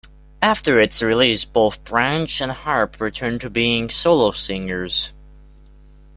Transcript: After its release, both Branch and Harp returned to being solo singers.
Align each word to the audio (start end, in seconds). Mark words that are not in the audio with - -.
After 0.41 0.79
its 0.79 1.03
release, 1.03 1.45
both 1.45 1.83
Branch 1.83 2.41
and 2.41 2.51
Harp 2.51 2.99
returned 2.99 3.41
to 3.41 3.51
being 3.51 3.91
solo 3.91 4.31
singers. 4.31 5.13